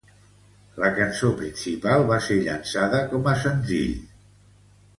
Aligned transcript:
La 0.83 0.89
cançó 0.99 1.29
principal 1.41 2.05
va 2.13 2.19
ser 2.29 2.37
llançada 2.47 3.05
com 3.15 3.31
a 3.33 3.37
senzill. 3.45 3.95